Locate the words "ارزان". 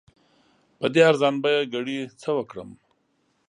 1.09-1.35